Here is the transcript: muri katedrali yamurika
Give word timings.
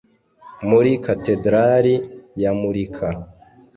muri 0.69 0.91
katedrali 1.05 1.93
yamurika 2.43 3.07